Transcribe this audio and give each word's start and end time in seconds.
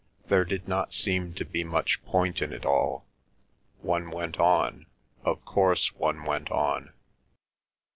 There 0.29 0.45
did 0.45 0.67
not 0.67 0.93
seem 0.93 1.35
to 1.35 1.45
be 1.45 1.63
much 1.63 2.03
point 2.05 2.41
in 2.41 2.51
it 2.53 2.65
all; 2.65 3.05
one 3.83 4.09
went 4.09 4.39
on, 4.39 4.87
of 5.23 5.45
course 5.45 5.93
one 5.93 6.25
went 6.25 6.49
on. 6.49 6.91